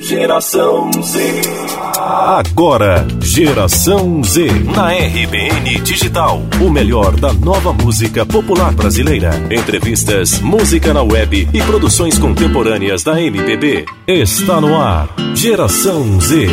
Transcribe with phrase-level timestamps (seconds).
[0.00, 1.42] Geração Z.
[1.98, 4.46] Agora, Geração Z.
[4.74, 6.42] Na RBN Digital.
[6.60, 9.30] O melhor da nova música popular brasileira.
[9.50, 13.84] Entrevistas, música na web e produções contemporâneas da MPB.
[14.06, 15.08] Está no ar.
[15.34, 16.46] Geração Z.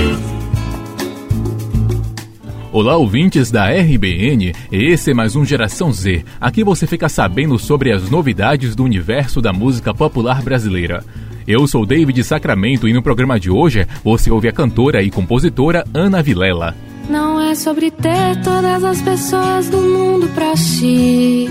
[2.72, 4.54] Olá, ouvintes da RBN.
[4.72, 6.26] Esse é mais um Geração Z.
[6.42, 11.02] Aqui você fica sabendo sobre as novidades do universo da música popular brasileira.
[11.48, 15.86] Eu sou David Sacramento e no programa de hoje você ouve a cantora e compositora
[15.94, 16.76] Ana Vilela.
[17.08, 21.48] Não é sobre ter todas as pessoas do mundo pra ti.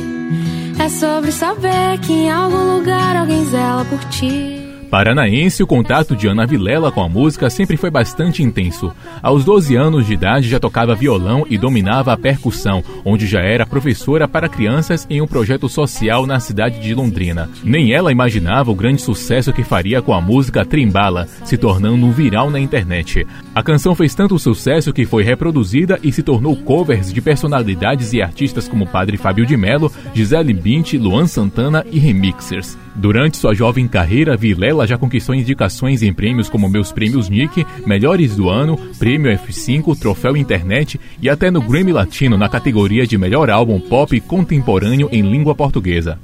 [0.81, 4.54] É sobre saber que em algum lugar alguém zela por ti.
[4.95, 8.93] Paranaense, o contato de Ana Vilela com a música sempre foi bastante intenso.
[9.21, 13.67] Aos 12 anos de idade já tocava violão e dominava a percussão, onde já era
[13.67, 17.51] professora para crianças em um projeto social na cidade de Londrina.
[17.65, 22.13] Nem ela imaginava o grande sucesso que faria com a música Trimbala, se tornando um
[22.13, 23.27] viral na internet.
[23.53, 28.23] A canção fez tanto sucesso que foi reproduzida e se tornou covers de personalidades e
[28.23, 32.84] artistas como Padre Fábio de Mello, Gisele Bündchen, Luan Santana e remixers.
[32.97, 38.37] Durante sua jovem carreira, Vilela já conquistou indicações em prêmios como Meus Prêmios Nick, Melhores
[38.37, 43.51] do Ano, Prêmio F5, Troféu Internet e até no Grammy Latino na categoria de Melhor
[43.51, 46.19] Álbum Pop Contemporâneo em Língua Portuguesa.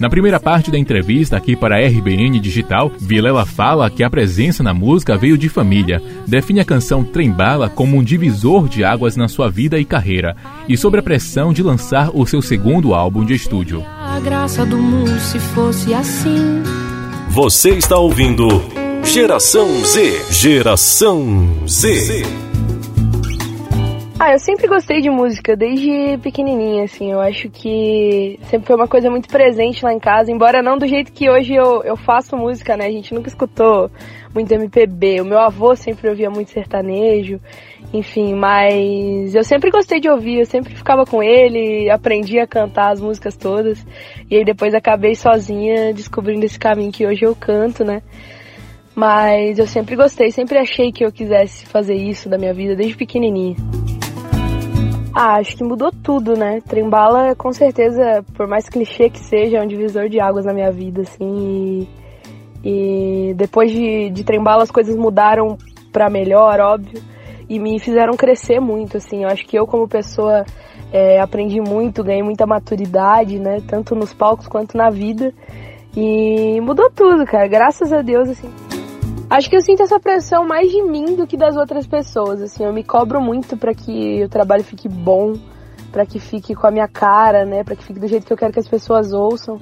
[0.00, 4.62] Na primeira parte da entrevista aqui para a RBN Digital, Vilela fala que a presença
[4.62, 9.28] na música veio de família, define a canção Trembala como um divisor de águas na
[9.28, 10.36] sua vida e carreira,
[10.68, 13.82] e sobre a pressão de lançar o seu segundo álbum de estúdio.
[14.16, 16.62] A graça do mundo se fosse assim.
[17.28, 18.48] Você está ouvindo
[19.04, 20.32] Geração Z.
[20.32, 22.22] Geração Z.
[24.18, 27.12] Ah, eu sempre gostei de música, desde pequenininha, assim.
[27.12, 30.86] Eu acho que sempre foi uma coisa muito presente lá em casa, embora não do
[30.86, 32.86] jeito que hoje eu, eu faço música, né?
[32.86, 33.90] A gente nunca escutou
[34.32, 35.20] muito MPB.
[35.20, 37.38] O meu avô sempre ouvia muito sertanejo,
[37.92, 42.92] enfim, mas eu sempre gostei de ouvir, eu sempre ficava com ele, aprendi a cantar
[42.92, 43.86] as músicas todas.
[44.30, 48.00] E aí depois acabei sozinha descobrindo esse caminho que hoje eu canto, né?
[48.94, 52.96] Mas eu sempre gostei, sempre achei que eu quisesse fazer isso da minha vida desde
[52.96, 53.56] pequenininha.
[55.18, 56.60] Ah, acho que mudou tudo, né?
[56.60, 60.70] Trembala, com certeza, por mais clichê que seja, é um divisor de águas na minha
[60.70, 61.88] vida, assim.
[62.62, 65.56] E, e depois de, de Trembala as coisas mudaram
[65.90, 67.02] para melhor, óbvio,
[67.48, 69.22] e me fizeram crescer muito, assim.
[69.22, 70.44] Eu acho que eu, como pessoa,
[70.92, 73.62] é, aprendi muito, ganhei muita maturidade, né?
[73.66, 75.32] Tanto nos palcos quanto na vida.
[75.96, 77.48] E mudou tudo, cara.
[77.48, 78.65] Graças a Deus, assim.
[79.28, 82.64] Acho que eu sinto essa pressão mais de mim do que das outras pessoas, assim,
[82.64, 85.32] eu me cobro muito para que o trabalho fique bom,
[85.90, 88.36] para que fique com a minha cara, né, para que fique do jeito que eu
[88.36, 89.58] quero que as pessoas ouçam.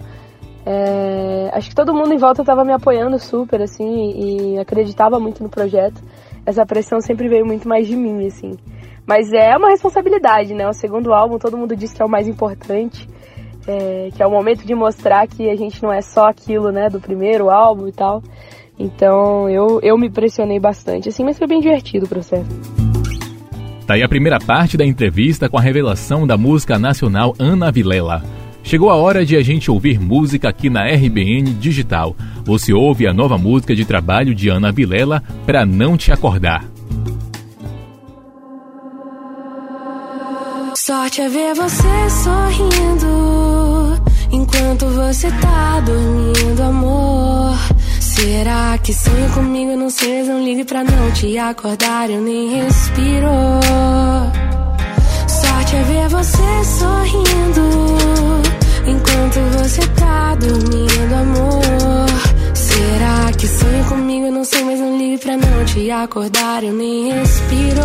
[0.67, 1.51] É...
[1.53, 5.49] acho que todo mundo em volta estava me apoiando super, assim, e acreditava muito no
[5.49, 6.03] projeto.
[6.45, 8.53] Essa pressão sempre veio muito mais de mim, assim.
[9.07, 10.69] Mas é uma responsabilidade, né?
[10.69, 13.09] O segundo álbum, todo mundo diz que é o mais importante,
[13.67, 14.11] é...
[14.15, 17.01] que é o momento de mostrar que a gente não é só aquilo, né, do
[17.01, 18.23] primeiro álbum e tal.
[18.79, 22.49] Então eu, eu me pressionei bastante, assim, mas foi bem divertido o processo.
[23.87, 28.23] Tá aí a primeira parte da entrevista com a revelação da música nacional Ana Vilela.
[28.63, 32.17] Chegou a hora de a gente ouvir música aqui na RBN Digital.
[32.45, 36.65] Você ouve a nova música de trabalho de Ana Vilela, Pra Não Te Acordar.
[40.75, 44.03] Sorte é ver você sorrindo
[44.33, 47.57] enquanto você tá dormindo, amor.
[48.75, 49.77] Será que sonha comigo?
[49.77, 52.11] Não sei, não ligue pra não te acordar.
[52.11, 53.29] Eu nem respiro.
[55.29, 57.63] Sorte é ver você sorrindo
[58.85, 62.09] enquanto você tá dormindo, amor.
[62.53, 64.33] Será que sonha comigo?
[64.33, 66.65] Não sei, mas não ligue pra não te acordar.
[66.65, 67.81] Eu nem respiro.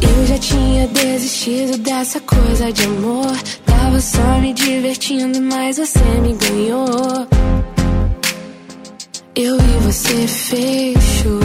[0.00, 3.36] Eu já tinha desistido dessa coisa de amor.
[3.66, 7.26] Tava só me divertindo, mas você me ganhou.
[9.36, 11.40] Eu e você fechou.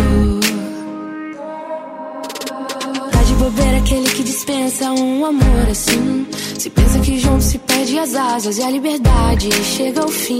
[3.11, 6.25] Tá de bobeira aquele que dispensa um amor assim.
[6.57, 10.39] Se pensa que junto se perde as asas e a liberdade chega ao fim.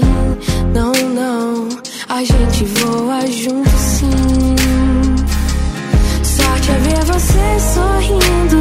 [0.74, 1.68] Não, não,
[2.08, 4.10] a gente voa junto sim.
[6.24, 8.56] Sorte é ver você sorrindo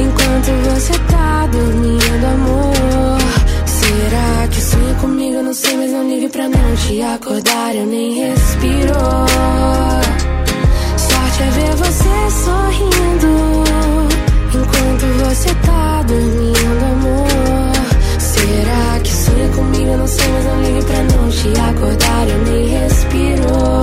[0.00, 1.61] enquanto você tá dormindo,
[7.74, 9.26] Eu nem respirou.
[10.98, 13.64] Sorte é ver você sorrindo
[14.54, 17.28] enquanto você tá dormindo, amor.
[18.18, 19.90] Será que sonha é comigo?
[19.90, 22.28] Eu não sei, mas não ligue pra não te acordar.
[22.28, 23.80] Eu nem respiro.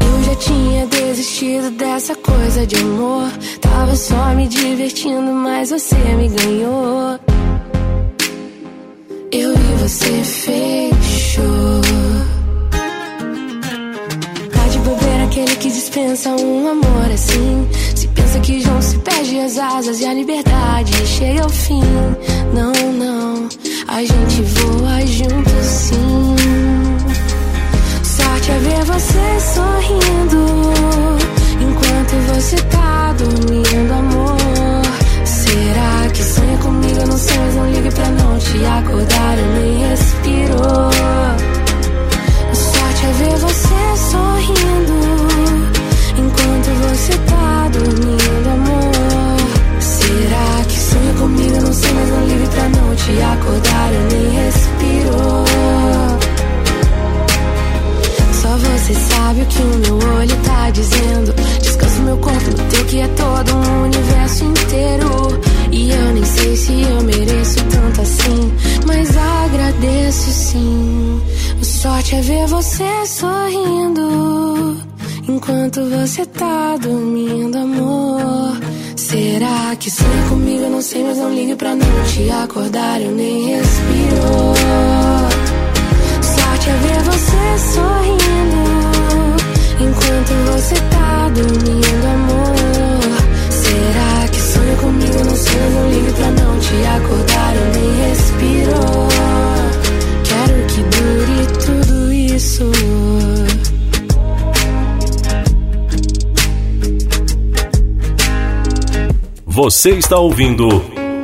[0.00, 3.28] Eu já tinha desistido dessa coisa de amor.
[3.60, 7.18] Tava só me divertindo, mas você me ganhou.
[9.32, 10.97] Eu e você feliz.
[16.18, 17.68] Dispensa um amor assim.
[17.94, 21.82] Se pensa que João se perde as asas e a liberdade chega ao fim.
[22.52, 23.48] Não, não,
[23.86, 26.36] a gente voa junto sim.
[28.02, 31.07] Sorte é ver você sorrindo
[70.48, 71.20] agradeço sim.
[71.60, 74.76] A sorte é ver você sorrindo
[75.28, 78.56] enquanto você tá dormindo, amor.
[78.96, 80.64] Será que sonha comigo?
[80.64, 83.00] Eu não sei, mas não ligue pra não te acordar.
[83.00, 84.54] Eu nem respiro.
[86.22, 87.17] Sorte é ver você
[109.60, 110.68] Você está ouvindo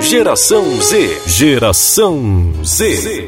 [0.01, 1.21] Geração Z.
[1.25, 3.27] Geração Z.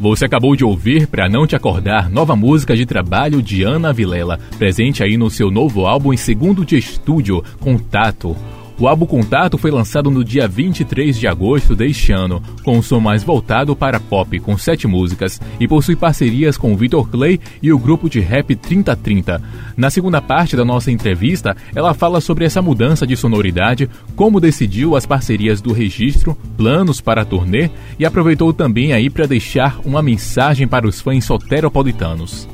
[0.00, 4.40] Você acabou de ouvir Pra Não Te Acordar, nova música de trabalho de Ana Vilela,
[4.58, 8.36] presente aí no seu novo álbum em segundo de estúdio, Contato.
[8.82, 12.98] O álbum Contato foi lançado no dia 23 de agosto deste ano, com um som
[12.98, 17.72] mais voltado para pop, com sete músicas, e possui parcerias com o Victor Clay e
[17.72, 19.40] o grupo de rap 3030.
[19.76, 24.96] Na segunda parte da nossa entrevista, ela fala sobre essa mudança de sonoridade, como decidiu
[24.96, 27.70] as parcerias do registro, planos para a turnê
[28.00, 32.48] e aproveitou também aí para deixar uma mensagem para os fãs soteropolitanos.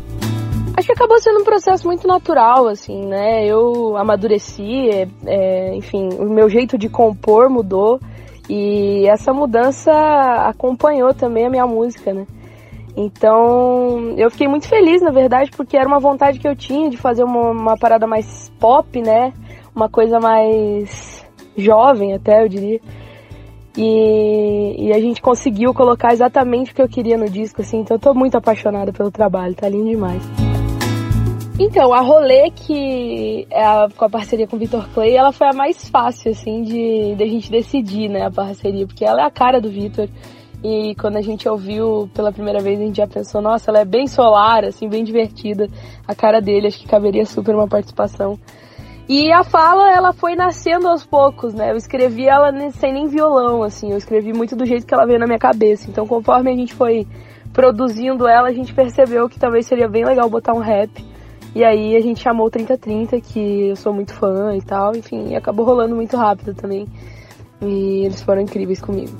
[0.79, 3.45] Acho que acabou sendo um processo muito natural, assim, né?
[3.45, 7.99] Eu amadureci, é, é, enfim, o meu jeito de compor mudou
[8.49, 9.91] e essa mudança
[10.47, 12.29] acompanhou também a minha música, né?
[12.97, 16.97] Então, eu fiquei muito feliz, na verdade, porque era uma vontade que eu tinha de
[16.97, 19.33] fazer uma, uma parada mais pop, né?
[19.75, 21.27] Uma coisa mais
[21.57, 22.81] jovem, até, eu diria.
[23.77, 27.81] E, e, a gente conseguiu colocar exatamente o que eu queria no disco, assim.
[27.81, 30.23] Então, eu tô muito apaixonada pelo trabalho, tá lindo demais.
[31.59, 35.49] Então, a rolê que é a, com a parceria com o Vitor Clay, ela foi
[35.49, 39.25] a mais fácil, assim, de, de a gente decidir, né, a parceria, porque ela é
[39.25, 40.09] a cara do Vitor.
[40.63, 43.85] E quando a gente ouviu pela primeira vez, a gente já pensou, nossa, ela é
[43.85, 45.69] bem solar, assim, bem divertida.
[46.07, 48.39] A cara dele, acho que caberia super uma participação.
[49.09, 51.73] E a fala, ela foi nascendo aos poucos, né?
[51.73, 53.91] Eu escrevi ela sem nem violão, assim.
[53.91, 55.91] Eu escrevi muito do jeito que ela veio na minha cabeça.
[55.91, 57.07] Então, conforme a gente foi
[57.53, 61.08] produzindo ela, a gente percebeu que talvez seria bem legal botar um rap.
[61.59, 65.31] E aí a gente chamou o 3030, que eu sou muito fã e tal, enfim,
[65.31, 66.87] e acabou rolando muito rápido também.
[67.61, 69.11] E eles foram incríveis comigo.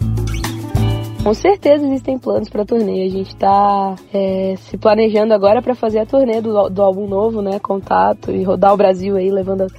[1.21, 3.07] Com certeza existem planos para turnê.
[3.07, 7.43] A gente tá é, se planejando agora para fazer a turnê do, do álbum novo,
[7.43, 7.59] né?
[7.59, 9.73] Contato e rodar o Brasil aí, levando as,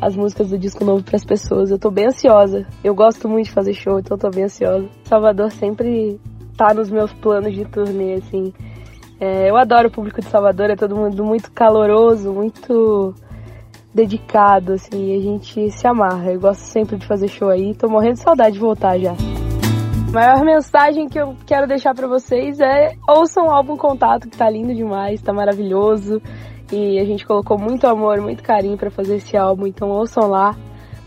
[0.00, 1.72] as músicas do disco novo para as pessoas.
[1.72, 2.64] Eu tô bem ansiosa.
[2.84, 4.88] Eu gosto muito de fazer show, então tô bem ansiosa.
[5.02, 6.20] Salvador sempre
[6.56, 8.52] tá nos meus planos de turnê, assim.
[9.20, 13.14] É, eu adoro o público de Salvador, é todo mundo muito caloroso, muito
[13.94, 16.32] dedicado, assim, a gente se amarra.
[16.32, 19.12] Eu gosto sempre de fazer show aí, tô morrendo de saudade de voltar já.
[20.08, 24.36] A maior mensagem que eu quero deixar para vocês é ouçam o álbum Contato, que
[24.36, 26.20] tá lindo demais, tá maravilhoso.
[26.72, 30.56] E a gente colocou muito amor, muito carinho para fazer esse álbum, então ouçam lá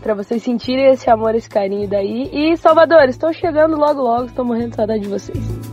[0.02, 2.30] para vocês sentirem esse amor, esse carinho daí.
[2.32, 5.67] E Salvador, estou chegando logo logo, estou morrendo de saudade de vocês.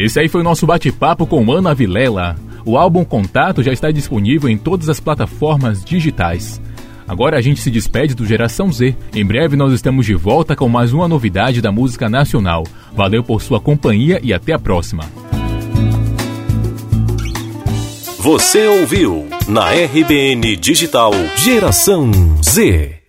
[0.00, 2.34] Esse aí foi o nosso bate-papo com Ana Vilela.
[2.64, 6.58] O álbum Contato já está disponível em todas as plataformas digitais.
[7.06, 8.96] Agora a gente se despede do Geração Z.
[9.14, 12.64] Em breve nós estamos de volta com mais uma novidade da música nacional.
[12.94, 15.04] Valeu por sua companhia e até a próxima.
[18.20, 22.10] Você ouviu na RBN Digital Geração
[22.42, 22.99] Z.